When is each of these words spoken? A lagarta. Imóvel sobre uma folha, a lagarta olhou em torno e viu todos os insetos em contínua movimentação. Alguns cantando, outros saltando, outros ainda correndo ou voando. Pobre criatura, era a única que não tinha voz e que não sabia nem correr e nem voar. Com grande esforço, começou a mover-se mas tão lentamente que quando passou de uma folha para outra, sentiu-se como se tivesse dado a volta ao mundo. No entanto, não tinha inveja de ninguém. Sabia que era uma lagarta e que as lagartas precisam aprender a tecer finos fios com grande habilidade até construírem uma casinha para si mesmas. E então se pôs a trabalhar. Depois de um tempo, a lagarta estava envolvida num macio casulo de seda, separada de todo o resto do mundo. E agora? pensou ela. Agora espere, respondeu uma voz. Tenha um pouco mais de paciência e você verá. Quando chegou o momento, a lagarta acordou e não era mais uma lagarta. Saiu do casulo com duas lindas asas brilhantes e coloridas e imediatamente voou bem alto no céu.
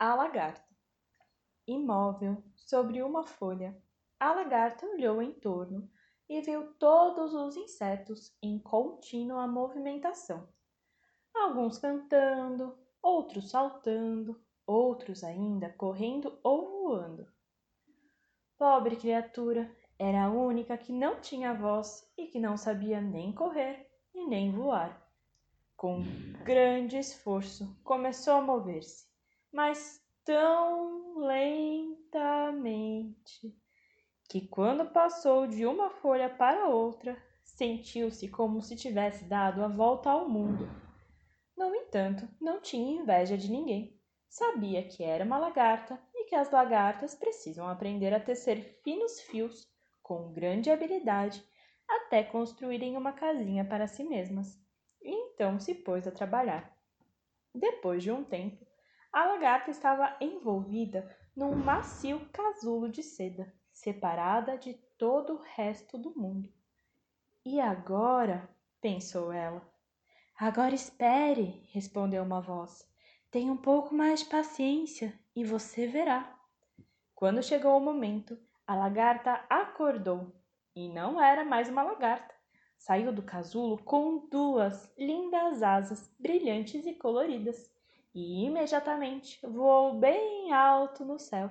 A 0.00 0.14
lagarta. 0.14 0.62
Imóvel 1.66 2.40
sobre 2.54 3.02
uma 3.02 3.26
folha, 3.26 3.76
a 4.20 4.32
lagarta 4.32 4.86
olhou 4.86 5.20
em 5.20 5.32
torno 5.32 5.90
e 6.28 6.40
viu 6.40 6.72
todos 6.74 7.34
os 7.34 7.56
insetos 7.56 8.32
em 8.40 8.60
contínua 8.60 9.48
movimentação. 9.48 10.48
Alguns 11.34 11.78
cantando, 11.78 12.78
outros 13.02 13.50
saltando, 13.50 14.40
outros 14.64 15.24
ainda 15.24 15.68
correndo 15.72 16.38
ou 16.44 16.70
voando. 16.70 17.26
Pobre 18.56 18.94
criatura, 18.94 19.68
era 19.98 20.26
a 20.26 20.30
única 20.30 20.78
que 20.78 20.92
não 20.92 21.20
tinha 21.20 21.52
voz 21.52 22.08
e 22.16 22.28
que 22.28 22.38
não 22.38 22.56
sabia 22.56 23.00
nem 23.00 23.32
correr 23.32 23.90
e 24.14 24.24
nem 24.26 24.52
voar. 24.52 25.04
Com 25.76 26.04
grande 26.44 26.96
esforço, 26.96 27.76
começou 27.82 28.34
a 28.34 28.42
mover-se 28.42 29.08
mas 29.52 30.00
tão 30.24 31.18
lentamente 31.18 31.98
que 34.28 34.46
quando 34.46 34.90
passou 34.90 35.46
de 35.46 35.64
uma 35.64 35.88
folha 35.88 36.28
para 36.28 36.68
outra, 36.68 37.16
sentiu-se 37.42 38.28
como 38.28 38.60
se 38.60 38.76
tivesse 38.76 39.24
dado 39.24 39.64
a 39.64 39.68
volta 39.68 40.10
ao 40.10 40.28
mundo. 40.28 40.68
No 41.56 41.74
entanto, 41.74 42.28
não 42.40 42.60
tinha 42.60 43.00
inveja 43.00 43.36
de 43.38 43.50
ninguém. 43.50 43.98
Sabia 44.28 44.82
que 44.84 45.02
era 45.02 45.24
uma 45.24 45.38
lagarta 45.38 45.98
e 46.14 46.24
que 46.24 46.34
as 46.34 46.50
lagartas 46.50 47.14
precisam 47.14 47.66
aprender 47.66 48.12
a 48.12 48.20
tecer 48.20 48.78
finos 48.84 49.20
fios 49.22 49.66
com 50.02 50.32
grande 50.32 50.70
habilidade 50.70 51.42
até 51.88 52.22
construírem 52.22 52.96
uma 52.96 53.12
casinha 53.12 53.64
para 53.64 53.88
si 53.88 54.04
mesmas. 54.04 54.60
E 55.00 55.10
então 55.10 55.58
se 55.58 55.74
pôs 55.74 56.06
a 56.06 56.12
trabalhar. 56.12 56.76
Depois 57.54 58.02
de 58.02 58.12
um 58.12 58.22
tempo, 58.22 58.67
a 59.12 59.24
lagarta 59.24 59.70
estava 59.70 60.16
envolvida 60.20 61.16
num 61.34 61.54
macio 61.54 62.28
casulo 62.32 62.90
de 62.90 63.02
seda, 63.02 63.52
separada 63.72 64.58
de 64.58 64.74
todo 64.98 65.34
o 65.34 65.42
resto 65.54 65.96
do 65.96 66.18
mundo. 66.18 66.52
E 67.44 67.60
agora? 67.60 68.48
pensou 68.80 69.32
ela. 69.32 69.62
Agora 70.38 70.74
espere, 70.74 71.68
respondeu 71.72 72.22
uma 72.22 72.40
voz. 72.40 72.88
Tenha 73.30 73.52
um 73.52 73.56
pouco 73.56 73.94
mais 73.94 74.20
de 74.20 74.26
paciência 74.26 75.18
e 75.34 75.44
você 75.44 75.86
verá. 75.86 76.36
Quando 77.14 77.42
chegou 77.42 77.76
o 77.76 77.80
momento, 77.80 78.38
a 78.66 78.76
lagarta 78.76 79.44
acordou 79.50 80.32
e 80.76 80.88
não 80.88 81.20
era 81.20 81.44
mais 81.44 81.68
uma 81.68 81.82
lagarta. 81.82 82.34
Saiu 82.76 83.12
do 83.12 83.22
casulo 83.22 83.82
com 83.82 84.28
duas 84.28 84.92
lindas 84.96 85.62
asas 85.62 86.14
brilhantes 86.18 86.86
e 86.86 86.94
coloridas 86.94 87.68
e 88.14 88.44
imediatamente 88.44 89.38
voou 89.46 89.98
bem 89.98 90.52
alto 90.52 91.04
no 91.04 91.18
céu. 91.18 91.50